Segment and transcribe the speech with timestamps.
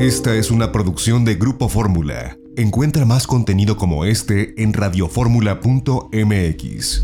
[0.00, 2.38] Esta es una producción de Grupo Fórmula.
[2.56, 7.02] Encuentra más contenido como este en radioformula.mx.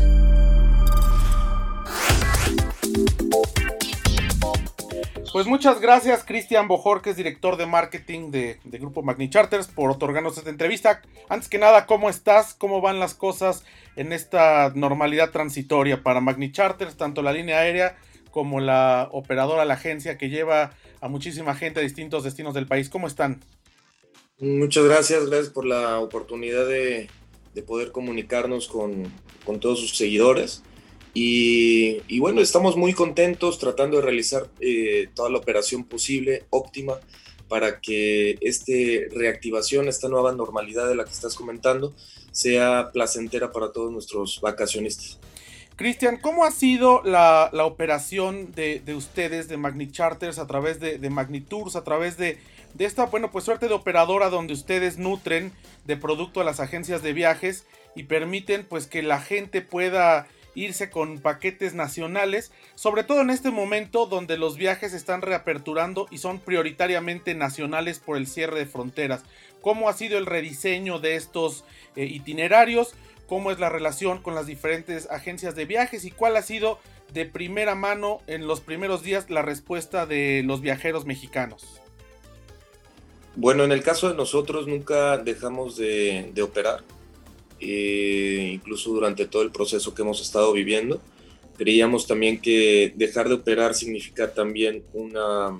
[5.31, 10.35] Pues muchas gracias, Cristian Bojor, es director de marketing de, Grupo Magni Charters, por otorgarnos
[10.35, 11.03] esta entrevista.
[11.29, 12.55] Antes que nada, ¿cómo estás?
[12.55, 13.63] ¿Cómo van las cosas
[13.95, 17.95] en esta normalidad transitoria para Magni Charters, tanto la línea aérea
[18.31, 20.71] como la operadora, la agencia que lleva
[21.01, 22.89] a muchísima gente a distintos destinos del país?
[22.89, 23.41] ¿Cómo están?
[24.39, 27.09] Muchas gracias, gracias por la oportunidad de,
[27.65, 29.11] poder comunicarnos con,
[29.43, 30.61] con todos sus seguidores.
[31.19, 36.99] Y, bueno, estamos muy contentos tratando de realizar eh, toda la operación posible, óptima,
[37.47, 38.73] para que esta
[39.15, 41.95] reactivación, esta nueva normalidad de la que estás comentando,
[42.31, 45.17] sea placentera para todos nuestros vacacionistas.
[45.77, 51.75] Cristian, ¿cómo ha sido la, operación de, ustedes, de Magni Charters, a través de, Magnitours,
[51.75, 52.39] a través de,
[52.73, 55.51] de esta, bueno, pues suerte de operadora donde ustedes nutren
[55.85, 60.89] de producto a las agencias de viajes y permiten pues que la gente pueda irse
[60.89, 66.39] con paquetes nacionales, sobre todo en este momento donde los viajes están reaperturando y son
[66.39, 69.21] prioritariamente nacionales por el cierre de fronteras.
[69.61, 72.95] ¿Cómo ha sido el rediseño de estos eh, itinerarios?
[73.27, 76.05] ¿Cómo es la relación con las diferentes agencias de viajes?
[76.05, 76.79] ¿Y cuál ha sido
[77.13, 81.81] de primera mano en los primeros días la respuesta de los viajeros mexicanos?
[83.35, 86.83] Bueno, en el caso de nosotros nunca dejamos de operar
[87.59, 91.01] eh, incluso durante todo el proceso que hemos estado viviendo.
[91.57, 95.57] Creíamos también que dejar de operar significa también una,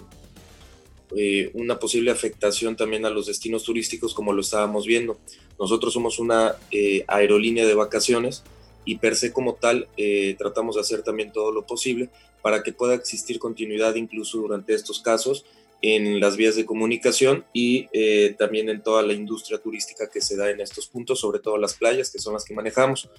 [1.15, 5.17] eh, una posible afectación también a los destinos turísticos como lo estábamos viendo.
[5.59, 8.43] Nosotros somos una eh, aerolínea de vacaciones
[8.85, 9.89] y per se como tal
[10.37, 12.09] tratamos de hacer también todo lo posible
[12.41, 15.43] para que pueda existir continuidad incluso durante estos casos
[15.81, 20.35] en las vías de comunicación y eh, también en toda la industria turística que se
[20.35, 23.09] da en estos puntos, sobre todo las playas, que son las que manejamos.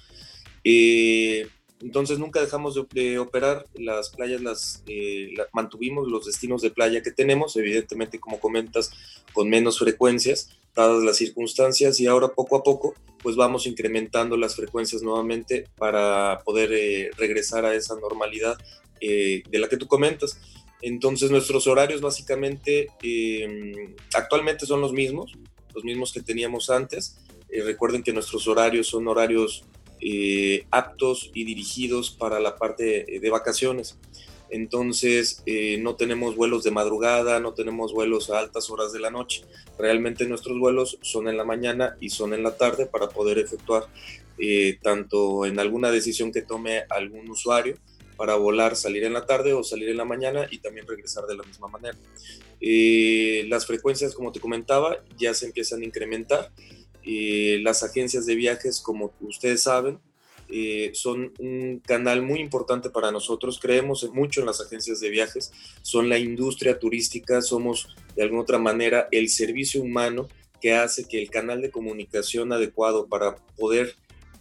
[0.64, 1.47] Eh,
[1.81, 7.12] entonces nunca dejamos de, operar las playas, las eh, mantuvimos los destinos de playa que
[7.12, 8.91] tenemos, evidentemente como comentas,
[9.32, 14.55] con menos frecuencias, dadas las circunstancias, y ahora poco a poco pues vamos incrementando las
[14.55, 16.71] frecuencias nuevamente para poder
[17.16, 18.56] regresar a esa normalidad
[19.00, 20.39] de la que tú comentas.
[20.81, 25.33] Entonces nuestros horarios básicamente em, actualmente son los mismos,
[25.75, 27.19] los mismos que teníamos antes.
[27.50, 29.65] Eh, recuerden que nuestros horarios son horarios
[30.00, 33.99] eh, aptos y dirigidos para la parte de, vacaciones.
[34.50, 39.10] Entonces eh, no tenemos vuelos de madrugada, no tenemos vuelos a altas horas de la
[39.10, 39.42] noche.
[39.78, 43.84] Realmente nuestros vuelos son en la mañana y son en la tarde para poder efectuar
[44.82, 47.75] tanto en alguna decisión que tome algún usuario,
[48.19, 51.36] para volar, salir en la tarde o salir en la mañana y también regresar de
[51.36, 51.97] la misma manera.
[52.60, 56.50] Eh, las frecuencias, como te comentaba, ya se empiezan a incrementar.
[57.04, 60.00] Eh, las agencias de viajes, como ustedes saben,
[60.50, 63.59] eh, son un canal muy importante para nosotros.
[63.60, 65.53] Creemos mucho en las agencias de viajes.
[65.82, 70.28] Son la industria turística, somos de alguna otra manera el servicio humano
[70.60, 73.94] que hace que el canal de comunicación adecuado para poder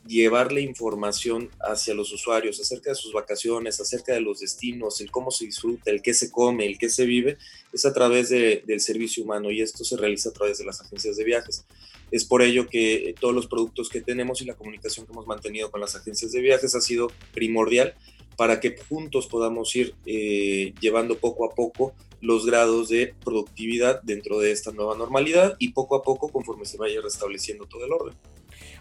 [0.08, 5.32] llevarle información hacia los usuarios acerca de sus vacaciones, acerca de los destinos, el cómo
[5.32, 7.38] se disfruta, el qué se come, el qué se vive,
[7.74, 11.18] es a través del servicio humano y esto se realiza a través de las agencias
[11.18, 11.66] de viajes.
[12.12, 15.72] Es por ello que todos los productos que tenemos y la comunicación que hemos mantenido
[15.72, 17.96] con las agencias de viajes ha sido primordial
[18.38, 24.40] para que juntos podamos ir eh, llevando poco a poco los grados de productividad dentro
[24.40, 28.16] de esta nueva normalidad y poco a poco conforme se vaya restableciendo todo el orden.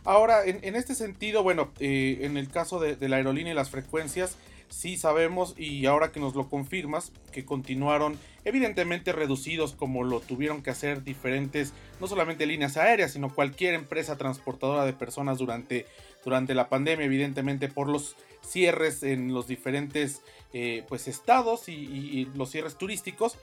[0.04, 4.36] Ahora, en, este sentido, bueno, eh, en el caso de, la aerolínea y las frecuencias,
[4.68, 10.62] sí sabemos y ahora que nos lo confirmas, que continuaron evidentemente reducidos como lo tuvieron
[10.62, 15.86] que hacer diferentes, no solamente líneas aéreas, sino cualquier empresa transportadora de personas durante,
[16.24, 20.22] durante la pandemia, evidentemente por los cierres en los diferentes
[20.52, 23.36] eh, pues estados y, los cierres turísticos.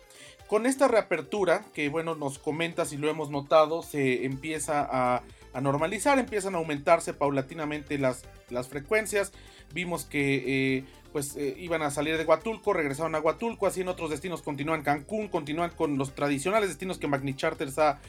[0.47, 5.61] Con esta reapertura, que bueno, nos comentas y lo hemos notado, se empieza a a
[5.61, 9.31] normalizar, empiezan a aumentarse paulatinamente las, las frecuencias.
[9.73, 13.87] Vimos que eh, pues eh, iban a salir de Huatulco, regresaron a Huatulco, así en
[13.87, 17.99] otros destinos continúan Cancún, continúan con los tradicionales destinos que Magni Charters ha,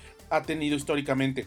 [0.47, 1.47] tenido históricamente.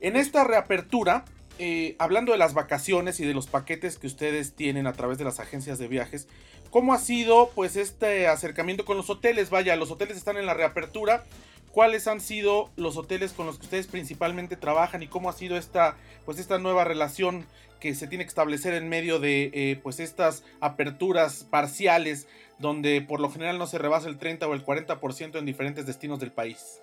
[0.00, 1.24] En esta reapertura,
[1.58, 5.24] eh, hablando de las vacaciones y de los paquetes que ustedes tienen a través de
[5.24, 6.28] las agencias de viajes,
[6.70, 9.50] ¿cómo ha sido pues este acercamiento con los hoteles?
[9.50, 11.24] Vaya, los hoteles están en la reapertura,
[11.72, 15.56] cuáles han sido los hoteles con los que ustedes principalmente trabajan y cómo ha sido
[15.56, 17.46] esta, pues esta nueva relación
[17.80, 22.26] que se tiene que establecer en medio de eh, pues estas aperturas parciales
[22.58, 26.18] donde por lo general no se rebasa el 30 o el 40% en diferentes destinos
[26.20, 26.80] del país?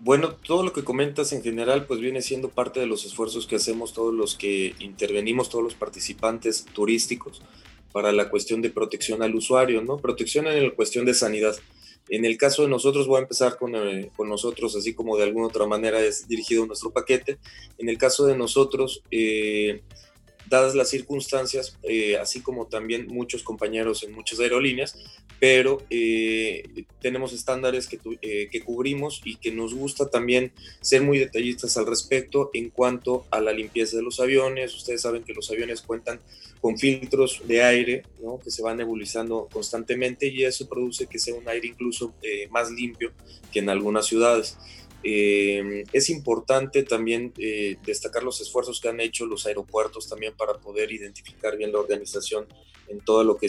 [0.00, 3.56] Bueno, todo lo que comentas en general pues viene siendo parte de los esfuerzos que
[3.56, 7.42] hacemos todos los que intervenimos, todos los participantes turísticos
[7.92, 9.98] para la cuestión de protección al usuario, ¿no?
[9.98, 11.54] Protección en la cuestión de sanidad.
[12.08, 15.24] En el caso de nosotros, voy a empezar con, eh, con, nosotros, así como de
[15.24, 17.38] alguna otra manera es dirigido nuestro paquete.
[17.78, 19.82] En el caso de nosotros, eh,
[20.48, 24.98] dadas las circunstancias, eh, así como también muchos compañeros en muchas aerolíneas,
[25.40, 31.18] pero eh, tenemos estándares que, eh, que, cubrimos y que nos gusta también ser muy
[31.18, 34.74] detallistas al respecto en cuanto a la limpieza de los aviones.
[34.74, 36.20] Ustedes saben que los aviones cuentan
[36.60, 38.38] con filtros de aire ¿no?
[38.38, 42.14] que se van nebulizando constantemente y eso produce que sea un aire incluso
[42.50, 43.10] más limpio
[43.52, 44.56] que en algunas ciudades.
[45.04, 50.54] Eh, es importante también eh, destacar los esfuerzos que han hecho los aeropuertos también para
[50.54, 52.46] poder identificar bien la organización
[52.88, 53.48] en todo lo que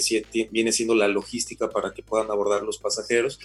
[0.52, 3.40] viene siendo la logística para que puedan abordar los pasajeros.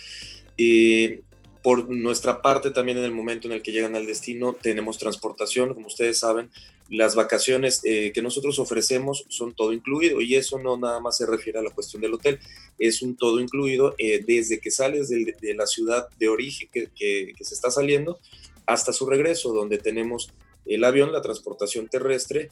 [0.57, 1.23] Eh,
[1.69, 5.75] por nuestra parte, también en el momento en el que llegan al destino, tenemos transportación.
[5.75, 6.49] Como ustedes saben,
[6.89, 11.27] las vacaciones eh, que nosotros ofrecemos son todo incluido y eso no nada más se
[11.27, 12.41] refiere a la cuestión del hotel,
[12.79, 17.45] es un todo incluido eh, desde que sales de, la ciudad de origen que, que,
[17.45, 18.19] se está saliendo
[18.65, 20.33] hasta su regreso, donde tenemos
[20.65, 22.51] el avión, la transportación terrestre,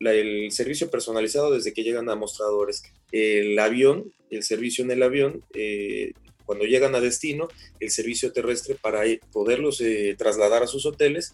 [0.00, 5.42] el servicio personalizado desde que llegan a mostradores, el avión, el servicio en el avión,
[5.54, 6.12] eh,
[6.50, 7.46] cuando llegan a destino,
[7.78, 11.32] el servicio terrestre para poderlos eh, trasladar a sus hoteles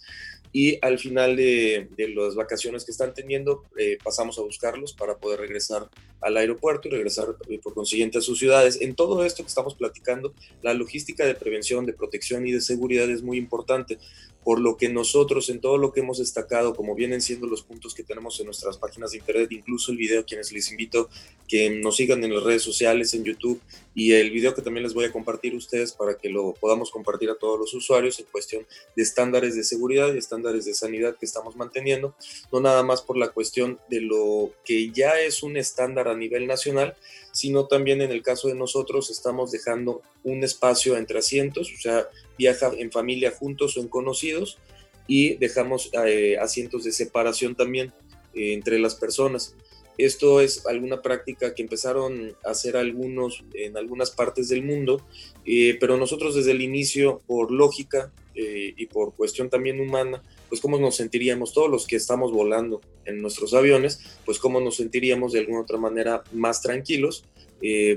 [0.53, 5.41] y al final de, las vacaciones que están teniendo eh, pasamos a buscarlos para poder
[5.41, 5.89] regresar
[6.21, 8.79] al aeropuerto y regresar eh, por consiguiente a sus ciudades.
[8.83, 13.09] En todo esto que estamos platicando, la logística de prevención, de protección y de seguridad
[13.09, 13.99] es muy importante
[14.47, 17.97] por lo que nosotros en todo lo que hemos destacado, como vienen siendo los puntos
[17.97, 21.11] que tenemos en nuestras páginas de internet, incluso el video, quienes les invito
[21.49, 23.61] que nos sigan en las redes sociales, en YouTube,
[23.93, 26.93] y el video que también les voy a compartir a ustedes para que lo podamos
[26.93, 28.65] compartir a todos los usuarios en cuestión
[28.95, 32.15] de estándares de seguridad y estándares de sanidad que estamos manteniendo,
[32.53, 36.47] no nada más por la cuestión de lo que ya es un estándar a nivel
[36.47, 36.95] nacional,
[37.33, 42.09] sino también en el caso de nosotros estamos dejando un espacio entre asientos, o sea,
[42.39, 44.59] viaja en familia juntos o en conocidos
[45.07, 47.93] y dejamos eh, asientos de separación también
[48.35, 49.55] eh, entre las personas.
[49.99, 55.01] Esto es alguna práctica que empezaron a hacer algunos en algunas partes del mundo,
[55.47, 60.79] eh, pero nosotros desde el inicio, por lógica y por cuestión también humana, pues cómo
[60.79, 65.39] nos sentiríamos todos los que estamos volando en nuestros aviones, pues cómo nos sentiríamos de
[65.39, 67.25] alguna otra manera más tranquilos,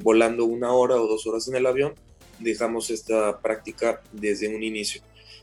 [0.02, 1.94] volando una hora o dos horas en el avión,
[2.40, 5.02] dejamos esta práctica desde un inicio.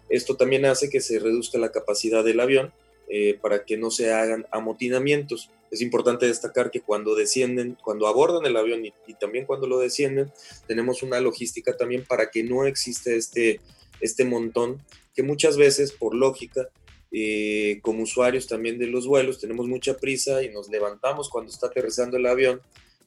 [0.09, 2.73] Esto también hace que se reduzca la capacidad del avión
[3.09, 5.51] eh, para que no se hagan amotinamientos.
[5.71, 10.33] Es importante destacar que cuando descienden, cuando abordan el avión y, también cuando lo descienden,
[10.67, 13.61] tenemos una logística también para que no exista este,
[14.01, 14.83] este montón
[15.15, 16.69] que muchas veces por lógica
[17.11, 21.69] eh, como usuarios también de los vuelos tenemos mucha prisa y nos levantamos cuando está
[21.69, 22.61] aterrizando el avión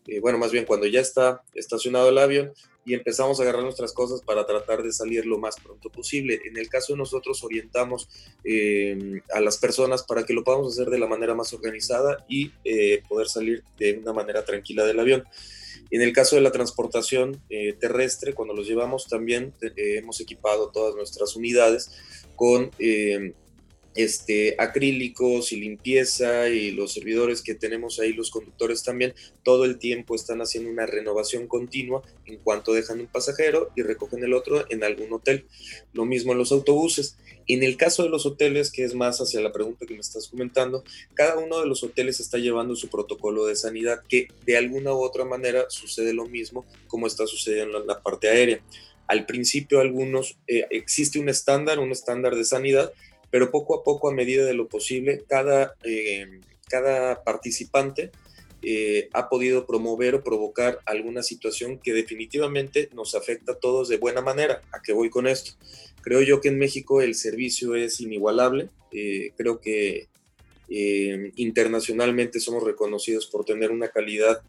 [0.08, 2.52] eh, bueno, más bien cuando ya está estacionado el avión
[2.90, 6.42] y empezamos a agarrar nuestras cosas para tratar de salir lo más pronto posible.
[6.46, 8.10] En el caso de nosotros orientamos
[8.44, 12.52] eh, a las personas para que lo podamos hacer de la manera más organizada y
[12.64, 15.24] eh, poder salir de una manera tranquila del avión.
[15.92, 17.42] En el caso de la transportación
[17.80, 21.92] terrestre, cuando los llevamos también hemos equipado todas nuestras unidades
[22.36, 22.70] con
[23.96, 29.78] este, acrílicos y limpieza y los servidores que tenemos ahí, los conductores también, todo el
[29.80, 34.66] tiempo están haciendo una renovación continua en cuanto dejan un pasajero y recogen el otro
[34.70, 35.46] en algún hotel.
[35.94, 37.18] Lo mismo en los autobuses.
[37.48, 40.28] En el caso de los hoteles, que es más hacia la pregunta que me estás
[40.28, 40.84] comentando,
[41.16, 45.04] cada uno de los hoteles está llevando su protocolo de sanidad, que de alguna u
[45.04, 48.62] otra manera sucede lo mismo como está sucediendo en la parte aérea.
[49.08, 52.94] Al principio algunos, eh, existe un estándar, un estándar de sanidad,
[53.32, 58.12] pero poco a poco, a medida de lo posible, cada, eh, cada participante
[58.62, 63.98] eh, ha podido promover o provocar alguna situación que definitivamente nos afecta a todos de
[63.98, 64.62] buena manera.
[64.72, 65.52] ¿A qué voy con esto?
[66.02, 68.70] Creo yo que en México el servicio es inigualable.
[68.92, 70.08] Eh, creo que
[70.72, 74.44] internacionalmente somos reconocidos por tener una calidad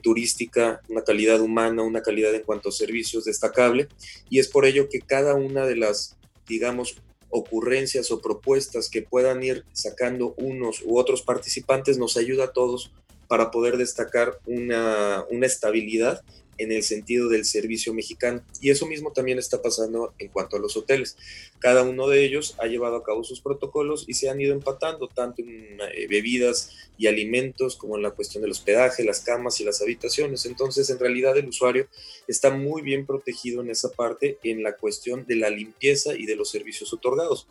[0.00, 3.88] turística, una calidad humana, una calidad en cuanto a servicios destacable.
[4.28, 9.42] Y es por ello que cada una de las, digamos, ocurrencias o propuestas que puedan
[9.42, 12.90] ir sacando unos u otros participantes nos ayuda a todos
[13.28, 16.22] para poder destacar una, estabilidad
[16.60, 18.42] en el sentido del servicio mexicano.
[18.60, 21.16] Y eso mismo también está pasando en cuanto a los hoteles.
[21.58, 25.08] Cada uno de ellos ha llevado a cabo sus protocolos y se han ido empatando
[25.08, 29.64] tanto en eh, bebidas y alimentos como en la cuestión del hospedaje, las camas y
[29.64, 30.44] las habitaciones.
[30.44, 31.88] Entonces, en realidad el usuario
[32.28, 36.36] está muy bien protegido en esa parte en la cuestión de la limpieza y de
[36.36, 37.48] los servicios otorgados.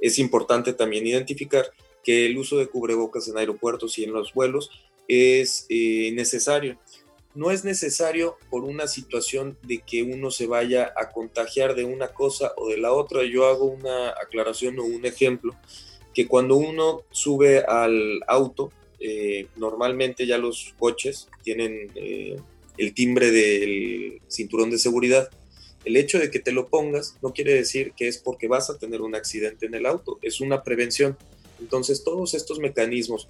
[0.00, 1.70] Es importante también identificar
[2.02, 4.70] que el uso de cubrebocas en aeropuertos y en los vuelos
[5.06, 6.76] es eh, necesario.
[7.38, 12.08] No es necesario por una situación de que uno se vaya a contagiar de una
[12.08, 13.22] cosa o de la otra.
[13.22, 15.54] Yo hago una aclaración o un ejemplo,
[16.12, 22.34] que cuando uno sube al auto, eh, normalmente ya los coches tienen eh,
[22.76, 25.30] el timbre del cinturón de seguridad.
[25.84, 28.78] El hecho de que te lo pongas no quiere decir que es porque vas a
[28.78, 31.16] tener un accidente en el auto, es una prevención.
[31.60, 33.28] Entonces todos estos mecanismos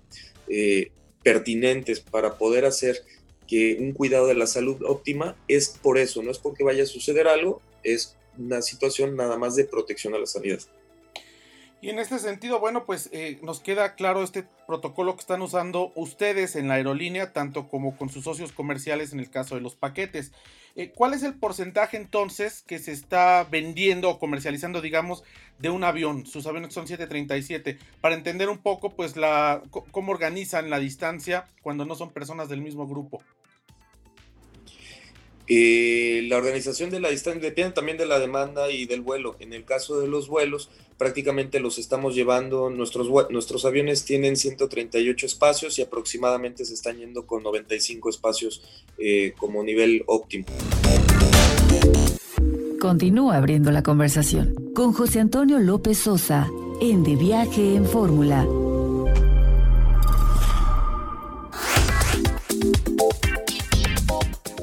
[1.23, 3.03] pertinentes para poder hacer
[3.49, 6.87] que un cuidado de la salud óptima es por eso, no es porque vaya a
[6.87, 10.59] suceder algo, es una situación nada más de protección a la salud.
[11.81, 15.93] Y en este sentido, bueno, pues eh, nos queda claro este protocolo que están usando
[15.95, 19.77] ustedes en la aerolínea, tanto como con sus socios comerciales en el caso de los
[19.77, 20.33] paquetes.
[20.75, 25.23] Eh, ¿Cuál es el porcentaje entonces que se está vendiendo o comercializando, digamos,
[25.61, 26.27] de un avión?
[26.27, 31.85] Sus aviones son 737, para entender un poco, pues, la, cómo organizan la distancia cuando
[31.85, 33.23] no son personas del mismo grupo.
[35.49, 39.37] Eh, la organización de la distancia depende también de la demanda y del vuelo.
[39.41, 45.27] En el caso de los vuelos, prácticamente los estamos llevando, nuestros, nuestros aviones tienen 138
[45.27, 48.63] espacios y aproximadamente se están yendo con 95 espacios
[48.99, 50.45] eh, como nivel óptimo.
[52.81, 56.49] Continúa abriendo la conversación con José Antonio López Sosa
[56.81, 58.47] en De Viaje en Fórmula.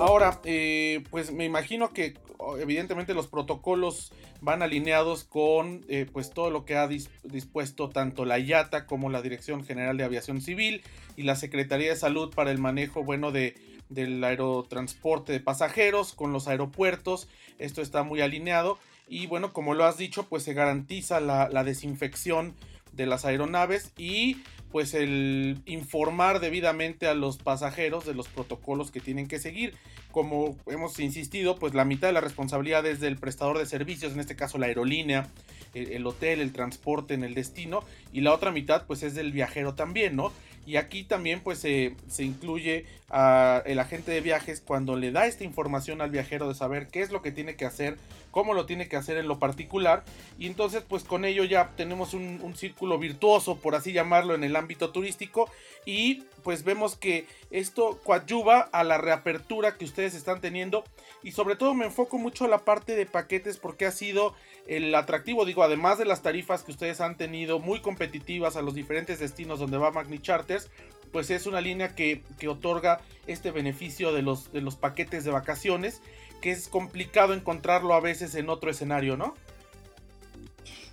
[0.08, 2.14] Ahora, eh, pues me imagino que
[2.60, 8.38] evidentemente los protocolos van alineados con eh, pues todo lo que ha dispuesto tanto la
[8.38, 10.84] IATA como la Dirección General de Aviación Civil
[11.18, 13.56] y la Secretaría de Salud para el manejo bueno de
[13.90, 17.28] del aerotransporte de pasajeros con los aeropuertos.
[17.58, 22.54] Esto está muy alineado y bueno, como lo has dicho, pues se garantiza la desinfección
[22.96, 24.38] de las aeronaves y
[24.72, 29.74] pues el informar debidamente a los pasajeros de los protocolos que tienen que seguir.
[30.12, 34.20] Como hemos insistido, pues la mitad de la responsabilidad es del prestador de servicios, en
[34.20, 35.30] este caso la aerolínea,
[35.74, 39.76] el, hotel, el transporte en el destino, y la otra mitad pues es del viajero
[39.76, 40.32] también, ¿no?
[40.66, 45.44] Y aquí también pues se incluye a el agente de viajes cuando le da esta
[45.44, 47.98] información al viajero de saber qué es lo que tiene que hacer,
[48.32, 50.04] cómo lo tiene que hacer en lo particular.
[50.40, 54.56] Y entonces pues con ello ya tenemos un, círculo virtuoso, por así llamarlo, en el
[54.56, 55.50] ámbito turístico.
[55.86, 60.84] Y pues vemos que esto coadyuva a la reapertura que ustedes están teniendo.
[61.24, 64.34] Y sobre todo me enfoco mucho a la parte de paquetes porque ha sido
[64.68, 68.74] el atractivo, digo, además de las tarifas que ustedes han tenido muy competitivas a los
[68.74, 70.70] diferentes destinos donde va Magni Charters,
[71.12, 76.02] pues es una línea que, otorga este beneficio de los, de los paquetes de vacaciones,
[76.42, 79.34] que es complicado encontrarlo a veces en otro escenario, ¿no?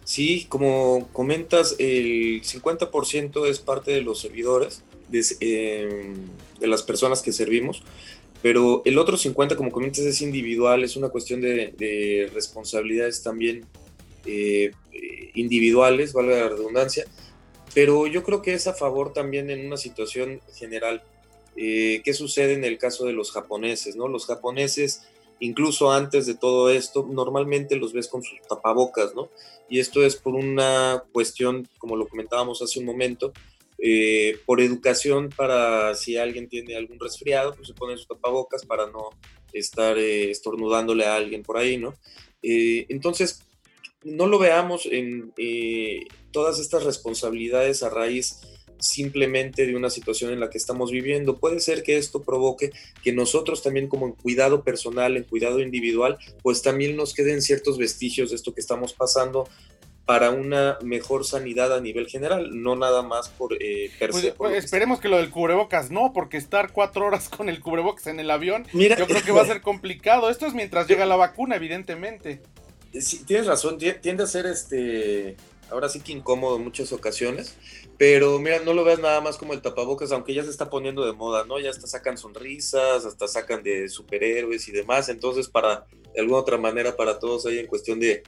[0.04, 6.14] Sí, como comentas, el 50% es parte de los servidores, de, em,
[6.59, 7.83] de, las personas que servimos,
[8.42, 13.64] pero el otro 50%, como comentas, es individual, es una cuestión de, responsabilidades también
[14.26, 14.73] eh,
[15.35, 17.07] individuales, valga la redundancia,
[17.75, 21.02] pero yo creo que es a favor también en una situación general.
[21.57, 23.97] Eh, ¿Qué sucede en el caso de los japoneses?
[23.97, 24.09] ¿no?
[24.09, 25.07] Los japoneses,
[25.41, 29.31] incluso antes de todo esto, normalmente los ves con sus tapabocas, ¿no?
[29.69, 33.33] Y esto es por una cuestión, como lo comentábamos hace un momento,
[33.79, 38.87] eh, por educación para si alguien tiene algún resfriado, pues se pone sus tapabocas para
[38.87, 39.11] no
[39.52, 41.95] estar eh, estornudándole a alguien por ahí, ¿no?
[42.45, 43.45] entonces,
[44.02, 45.33] no lo veamos en
[46.33, 48.41] todas estas responsabilidades a raíz
[48.79, 51.39] simplemente de una situación en la que estamos viviendo.
[51.39, 52.73] Puede ser que esto provoque
[53.03, 57.79] que nosotros también como en cuidado personal, en cuidado individual, pues también nos queden ciertos
[57.79, 59.49] vestigios de esto que estamos pasando
[60.05, 64.99] para una mejor sanidad a nivel general, no nada más por eh, pues, pues, esperemos
[64.99, 68.67] que lo del cubrebocas no, porque estar cuatro horas con el cubrebocas en el avión,
[68.73, 70.29] yo creo que va a ser complicado.
[70.29, 72.41] Esto es mientras llega la vacuna, evidentemente
[73.27, 75.37] tienes razón, tiende a ser este,
[75.71, 77.57] ahora sí que incómodo en muchas ocasiones,
[77.99, 81.04] pero mira, no lo veas nada más como el tapabocas, aunque ya se está poniendo
[81.04, 81.59] de moda, ¿no?
[81.59, 86.59] Ya hasta sacan sonrisas, hasta sacan de superhéroes y demás, entonces para, de alguna otra
[86.59, 88.23] manera, para todos hay en cuestión de,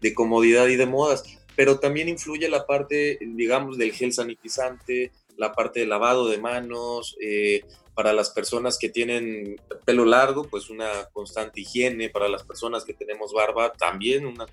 [0.00, 1.24] de comodidad y de modas,
[1.56, 7.16] pero también influye la parte, digamos, del gel sanitizante, la parte de lavado de manos,
[7.20, 7.62] eh,
[7.94, 12.94] para las personas que tienen pelo largo, pues una constante higiene, para las personas que
[12.94, 14.46] tenemos barba, también una,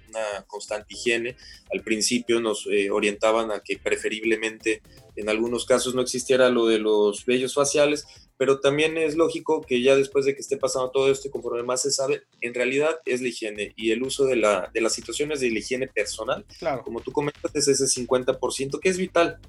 [0.48, 1.36] constante higiene.
[1.72, 4.82] Al principio nos eh, orientaban a que preferiblemente
[5.15, 8.06] en algunos casos no existiera lo de los vellos faciales,
[8.38, 11.63] pero también es lógico que ya después de que esté pasando todo esto y conforme
[11.63, 14.94] más se sabe, en realidad es la higiene y el uso de, la, de las
[14.94, 16.84] situaciones de la higiene personal, claro.
[16.84, 19.39] como tú comentas, es ese 50% que es vital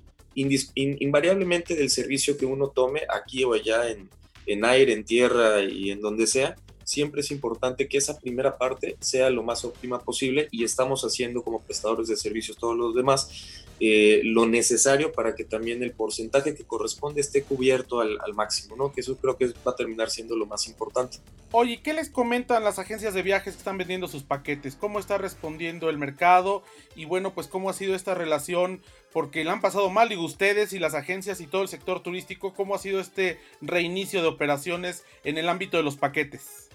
[0.40, 4.08] invariablemente del servicio que uno tome aquí o allá en,
[4.46, 8.96] en aire, en tierra y en donde sea, siempre es importante que esa primera parte
[9.00, 13.66] sea lo más óptima posible y estamos haciendo como prestadores de servicios todos los demás
[13.80, 18.90] eh, lo necesario para que también el porcentaje que corresponde esté cubierto al, máximo, ¿no?
[18.90, 21.18] Que eso creo que va a terminar siendo lo más importante.
[21.52, 24.74] Oye, ¿qué les comentan las agencias de viajes que están vendiendo sus paquetes?
[24.74, 26.64] ¿Cómo está respondiendo el mercado?
[26.96, 30.72] Y bueno, pues cómo ha sido esta relación, porque la han pasado mal, digo, ustedes
[30.72, 35.04] y las agencias y todo el sector turístico, ¿cómo ha sido este reinicio de operaciones
[35.24, 36.68] en el ámbito de los paquetes?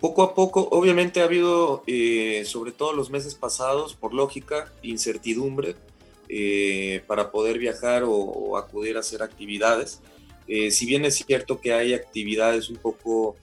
[0.00, 5.76] Poco a poco, obviamente ha habido, eh, sobre todo los meses pasados, por lógica, incertidumbre
[6.30, 10.00] eh, para poder viajar o, acudir a hacer actividades.
[10.48, 13.36] Eh, si bien es cierto que hay actividades un poco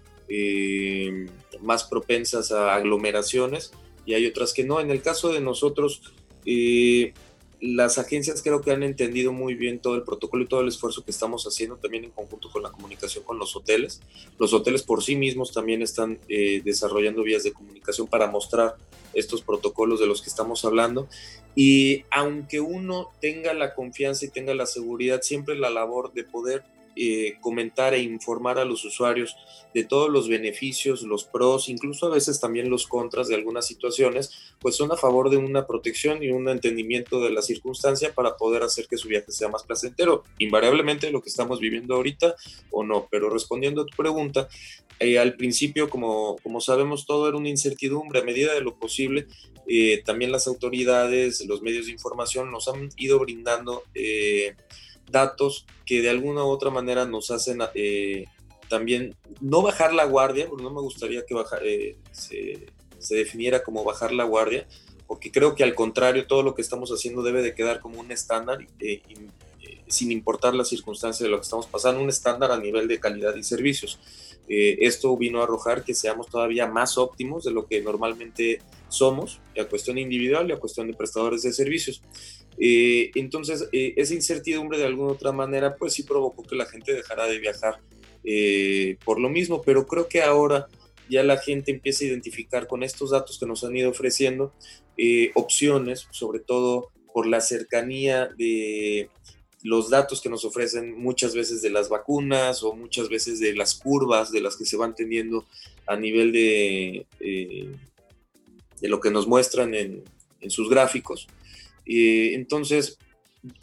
[1.62, 3.72] más propensas a aglomeraciones
[4.06, 6.01] y hay otras que no, en el caso de nosotros,
[7.59, 11.03] las agencias creo que han entendido muy bien todo el protocolo y todo el esfuerzo
[11.03, 14.01] que estamos haciendo también en conjunto con la comunicación con los hoteles.
[14.37, 18.75] Los hoteles por sí mismos también están eh, desarrollando vías de comunicación para mostrar
[19.13, 21.07] estos protocolos de los que estamos hablando.
[21.55, 26.63] Y aunque uno tenga la confianza y tenga la seguridad, siempre la labor de poder
[26.98, 29.36] eh, comentar e informar a los usuarios
[29.74, 34.32] de todos los beneficios, los pros, incluso a veces también los contras de algunas situaciones,
[34.60, 38.63] pues son a favor de una protección y un entendimiento de la circunstancia para poder
[38.63, 40.24] hacer que su viaje sea más placentero.
[40.39, 42.36] Invariablemente lo que estamos viviendo ahorita
[42.72, 44.48] o no, pero respondiendo a tu pregunta,
[45.00, 48.20] eh, al principio, como, como sabemos, todo era una incertidumbre.
[48.20, 49.27] A medida de lo posible,
[49.68, 53.84] eh, también las autoridades, los medios de información nos han ido brindando
[55.09, 58.25] datos que de alguna u otra manera nos hacen eh,
[58.69, 64.11] también no bajar la guardia, porque no me gustaría que eh, se, definiera como bajar
[64.11, 64.67] la guardia,
[65.07, 68.11] porque creo que al contrario todo lo que estamos haciendo debe de quedar como un
[68.11, 69.01] estándar, eh,
[69.87, 73.35] sin importar la circunstancia de lo que estamos pasando, un estándar a nivel de calidad
[73.35, 74.00] y servicios.
[74.50, 79.65] esto vino a arrojar que seamos todavía más óptimos de lo que normalmente somos, a
[79.65, 82.01] cuestión individual y a cuestión de prestadores de servicios.
[82.57, 86.93] Eh, entonces, eh, esa incertidumbre de alguna otra manera, pues sí provocó que la gente
[86.93, 87.79] dejara de viajar
[88.23, 90.67] eh, por lo mismo, pero creo que ahora
[91.09, 94.53] ya la gente empieza a identificar con estos datos que nos han ido ofreciendo
[95.35, 99.09] opciones, sobre todo por la cercanía de
[99.63, 103.75] los datos que nos ofrecen muchas veces de las vacunas o muchas veces de las
[103.75, 105.45] curvas de las que se van teniendo
[105.85, 107.05] a nivel de,
[108.81, 110.03] de lo que nos muestran en,
[110.42, 111.27] en sus gráficos.
[111.85, 112.98] Eh, entonces,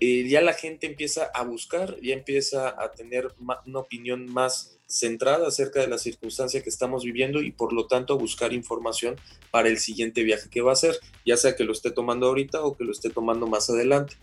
[0.01, 5.49] eh, ya la gente empieza a buscar, ya empieza a tener una opinión más centrada
[5.49, 9.17] acerca de la circunstancia que estamos viviendo y por lo tanto a buscar información
[9.51, 12.63] para el siguiente viaje que va a hacer, ya sea que lo esté tomando ahorita
[12.63, 14.17] o que lo esté tomando más adelante.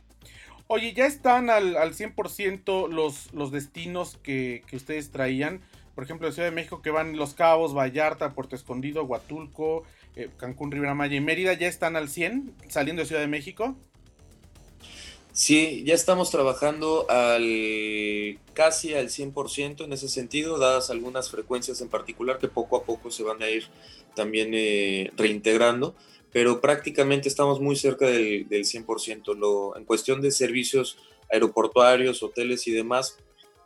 [0.68, 5.60] Oye, ya están al, al 100% los, los destinos que, que, ustedes traían.
[5.96, 9.84] Por ejemplo, de Ciudad de México que van Los Cabos, Vallarta, Puerto Escondido, Huatulco,
[10.16, 11.54] eh, Cancún, Rivera Maya y Mérida.
[11.54, 13.76] ¿Ya están al 100 saliendo de Ciudad de México?
[15.34, 21.88] Sí, ya estamos trabajando al casi al 100% en ese sentido, dadas algunas frecuencias en
[21.88, 23.64] particular que poco a poco se van a ir
[24.14, 25.96] también eh, reintegrando,
[26.34, 29.34] pero prácticamente estamos muy cerca del, 100%.
[29.38, 30.98] Lo, en cuestión de servicios
[31.32, 33.18] aeroportuarios, hoteles y demás,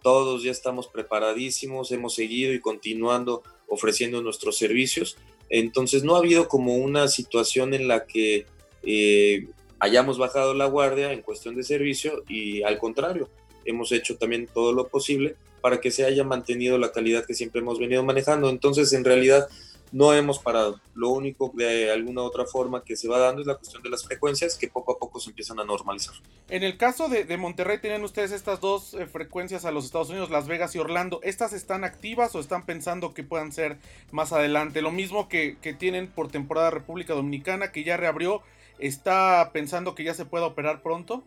[0.04, 5.18] todos ya estamos preparadísimos, hemos seguido y continuando ofreciendo nuestros servicios.
[5.50, 8.46] Entonces no ha habido como una situación en la que
[8.84, 9.48] eh,
[9.80, 13.30] hayamos bajado la guardia en cuestión de servicio y al contrario,
[13.66, 17.62] hemos hecho también todo lo posible para que se haya mantenido la calidad que siempre
[17.62, 18.50] hemos venido manejando.
[18.50, 19.48] Entonces, en realidad,
[19.92, 20.80] no hemos parado.
[20.94, 24.06] Lo único de alguna otra forma que se va dando es la cuestión de las
[24.06, 26.16] frecuencias que poco a poco se empiezan a normalizar.
[26.50, 30.30] En el caso de, Monterrey, tienen ustedes estas dos eh, frecuencias a los Estados Unidos,
[30.30, 31.20] Las Vegas y Orlando.
[31.24, 33.78] ¿Estas están activas o están pensando que puedan ser
[34.12, 34.82] más adelante?
[34.82, 38.42] Lo mismo que, que tienen por temporada República Dominicana, que ya reabrió
[38.80, 41.24] ¿Está pensando que ya se pueda operar pronto?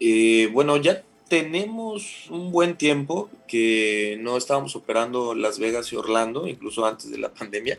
[0.00, 6.46] Eh, bueno, ya tenemos un buen tiempo que no estábamos operando Las Vegas y Orlando,
[6.48, 7.78] incluso antes de la pandemia.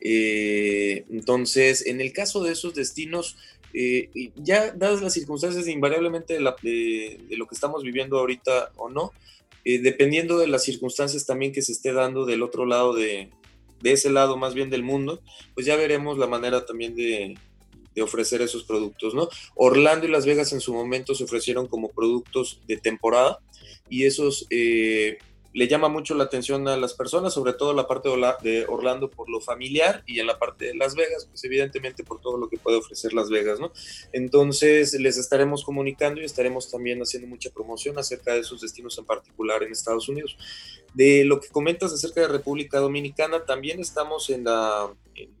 [0.00, 3.36] Eh, entonces, en el caso de esos destinos,
[3.78, 9.12] Eh, ya dadas las circunstancias invariablemente de, lo que estamos viviendo ahorita o no,
[9.66, 13.28] eh, dependiendo de las circunstancias también que se esté dando del otro lado de,
[13.82, 15.20] de ese lado más bien del mundo,
[15.54, 17.34] pues ya veremos la manera también de,
[17.96, 19.28] de ofrecer esos productos, ¿no?
[19.56, 23.40] Orlando y Las Vegas en su momento se ofrecieron como productos de temporada
[23.88, 25.18] y esos eh,
[25.56, 28.10] le llama mucho la atención a las personas, sobre todo la parte
[28.42, 32.20] de Orlando por lo familiar y en la parte de Las Vegas, pues evidentemente por
[32.20, 33.72] todo lo que puede ofrecer Las Vegas, ¿no?
[34.12, 39.06] Entonces les estaremos comunicando y estaremos también haciendo mucha promoción acerca de esos destinos en
[39.06, 40.36] particular en Estados Unidos.
[40.92, 44.90] De lo que comentas acerca de República Dominicana, también estamos en, la,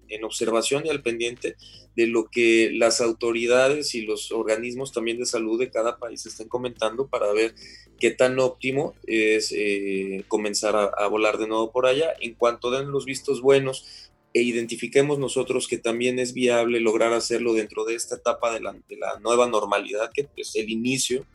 [0.08, 1.56] en, observación y al pendiente
[1.94, 6.48] de lo que las autoridades y los organismos también de salud de cada país estén
[6.48, 7.54] comentando para ver
[7.98, 12.14] qué tan óptimo es eh, comenzar a, volar de nuevo por allá.
[12.20, 17.54] En cuanto den los vistos buenos e identifiquemos nosotros que también es viable lograr hacerlo
[17.54, 21.26] dentro de esta etapa de la, de la nueva normalidad, que es el inicio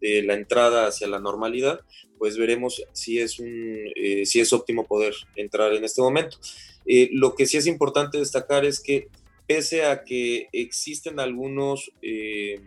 [0.00, 1.80] de la entrada hacia la normalidad,
[2.18, 3.48] pues veremos si es, un,
[3.94, 6.38] eh, si es óptimo poder entrar en este momento.
[6.86, 9.08] Eh, lo que sí es importante destacar es que
[9.46, 12.60] pese a que existen algunos, eh,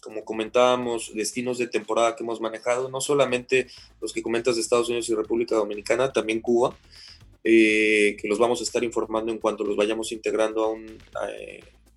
[0.00, 3.66] como comentábamos, destinos de temporada que hemos manejado, no solamente
[4.00, 6.76] los que comentas de Estados Unidos y República Dominicana, también Cuba,
[7.42, 10.98] que los vamos a estar informando en cuanto los vayamos integrando aún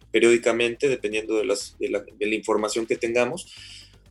[0.09, 3.47] periódicamente, dependiendo de, la, información que tengamos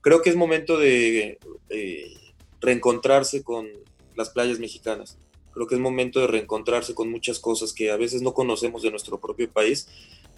[0.03, 1.38] creo que es momento de
[1.71, 2.12] eh,
[2.61, 3.69] reencontrarse con
[4.15, 5.17] las playas mexicanas.
[5.53, 8.91] Creo que es momento de reencontrarse con muchas cosas que a veces no conocemos de
[8.91, 9.88] nuestro propio país.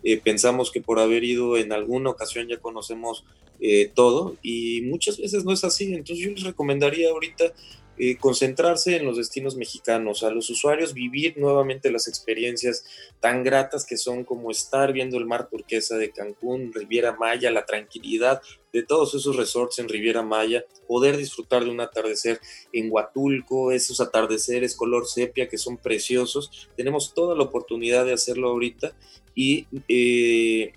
[0.03, 3.25] Eh, pensamos que por haber ido en alguna ocasión ya conocemos
[3.61, 5.95] eh, todo y muchas veces no es así.
[5.95, 7.53] Entonces yo les recomendaría ahorita
[7.97, 12.85] eh, concentrarse en los destinos mexicanos, a los usuarios vivir nuevamente las experiencias
[13.21, 17.67] tan gratas que son como estar viendo el mar turquesa de Cancún, Riviera Maya, la
[17.67, 22.41] tranquilidad de todos esos resorts en Riviera Maya, poder disfrutar de un atardecer
[22.73, 26.69] en Huatulco, esos atardeceres color sepia que son preciosos.
[26.77, 28.97] Tenemos toda la oportunidad de hacerlo ahorita
[29.35, 29.67] y...
[29.89, 30.73] Eh,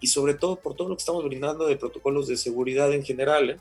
[0.00, 3.50] y sobre todo por todo lo que estamos brindando de protocolos de seguridad en general.
[3.50, 3.56] ¿eh?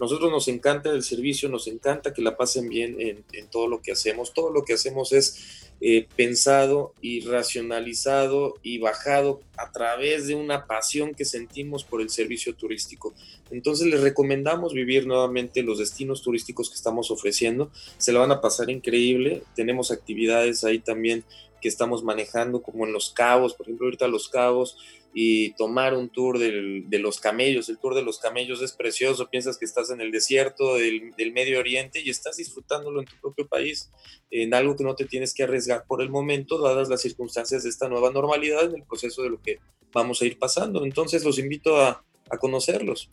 [0.00, 3.92] Nosotros nos encanta el servicio, nos encanta que la pasen bien en, todo lo que
[3.92, 4.32] hacemos.
[4.32, 10.66] Todo lo que hacemos es eh, pensado y racionalizado y bajado a través de una
[10.66, 13.14] pasión que sentimos por el servicio turístico.
[13.50, 17.70] Entonces les recomendamos vivir nuevamente los destinos turísticos que estamos ofreciendo.
[17.98, 19.42] Se la van a pasar increíble.
[19.54, 21.24] Tenemos actividades ahí también
[21.60, 24.76] que estamos manejando, como en Los Cabos, por ejemplo, ahorita Los Cabos
[25.14, 27.68] y tomar un tour de los camellos.
[27.68, 31.58] El tour de los camellos es precioso, piensas que estás en el desierto del, Medio
[31.60, 33.90] Oriente y estás disfrutándolo en tu propio país,
[34.30, 37.70] en algo que no te tienes que arriesgar por el momento, dadas las circunstancias de
[37.70, 39.58] esta nueva normalidad en el proceso de lo que
[39.92, 40.84] vamos a ir pasando.
[40.84, 43.10] Entonces los invito a, a conocerlos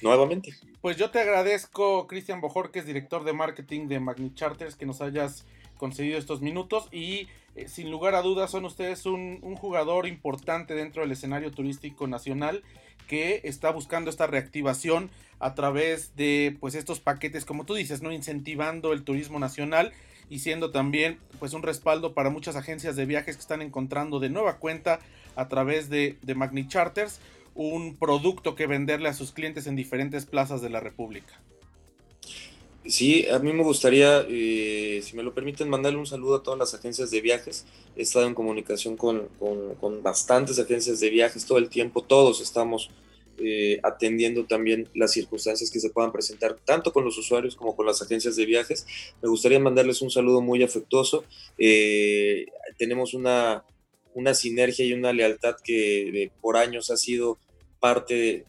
[0.00, 0.52] nuevamente.
[0.80, 4.86] Pues yo te agradezco, Cristian Bojor, que es director de marketing de Magni Charters, que
[4.86, 5.44] nos hayas
[5.76, 11.02] concedido estos minutos y eh, sin lugar a dudas son ustedes un, jugador importante dentro
[11.02, 12.62] del escenario turístico nacional
[13.06, 18.10] que está buscando esta reactivación a través de pues estos paquetes como tú dices, ¿no?
[18.12, 19.92] incentivando el turismo nacional
[20.30, 24.30] y siendo también pues un respaldo para muchas agencias de viajes que están encontrando de
[24.30, 25.00] nueva cuenta
[25.36, 27.20] a través de, de Magni Charters
[27.54, 31.38] un producto que venderle a sus clientes en diferentes plazas de la República.
[32.84, 36.58] Sí, a mí me gustaría, eh, si me lo permiten, mandarle un saludo a todas
[36.58, 37.64] las agencias de viajes.
[37.96, 39.28] He estado en comunicación con,
[40.02, 42.90] bastantes agencias de viajes todo el tiempo, todos estamos
[43.38, 47.86] eh, atendiendo también las circunstancias que se puedan presentar, tanto con los usuarios como con
[47.86, 48.84] las agencias de viajes.
[49.22, 51.24] Me gustaría mandarles un saludo muy afectuoso.
[51.58, 52.46] Eh,
[52.78, 53.64] tenemos una,
[54.14, 57.38] una sinergia y una lealtad que por años ha sido
[57.78, 58.44] parte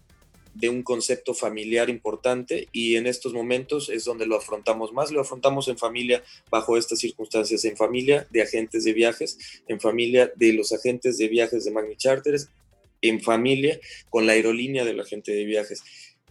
[0.53, 5.21] de un concepto familiar importante y en estos momentos es donde lo afrontamos más, lo
[5.21, 9.37] afrontamos en familia bajo estas circunstancias, en familia de agentes de viajes,
[9.67, 12.49] en familia de los agentes de viajes de Magni Charters,
[13.01, 15.83] en familia con la aerolínea del agente de viajes.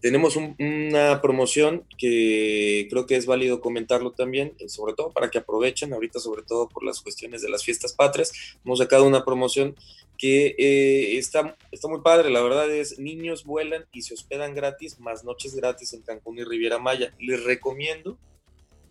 [0.03, 5.38] Tenemos una promoción que creo que es válido comentarlo también, eh, sobre todo para que
[5.38, 8.33] aprovechen, ahorita sobre todo por las cuestiones de las fiestas patrias.
[8.65, 9.77] Hemos sacado una promoción
[10.19, 14.99] que eh, está, está muy padre, la verdad es niños vuelan y se hospedan gratis,
[14.99, 17.15] más noches gratis en Cancún y Riviera Maya.
[17.21, 18.19] Les recomiendo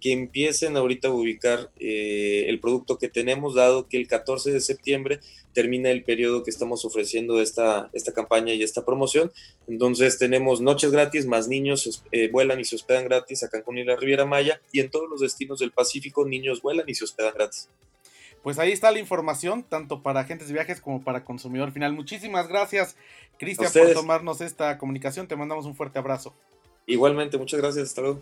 [0.02, 4.60] que empiecen ahorita a ubicar eh, el producto que tenemos, dado que el 14 de
[4.60, 5.20] septiembre
[5.54, 9.32] termina el periodo que estamos ofreciendo esta, esta campaña y esta promoción.
[9.68, 13.84] Entonces tenemos noches gratis, más niños eh, vuelan y se hospedan gratis a Cancún y
[13.84, 17.34] la Riviera Maya, y en todos los destinos del Pacífico niños vuelan y se hospedan
[17.36, 17.70] gratis.
[18.42, 21.94] Pues ahí está la información, tanto para agentes de viajes como para consumidor final.
[21.94, 22.96] Muchísimas gracias,
[23.38, 25.28] Cristian, por tomarnos esta comunicación.
[25.28, 26.34] Te mandamos un fuerte abrazo.
[26.88, 27.90] Igualmente, muchas gracias.
[27.90, 28.22] Hasta luego.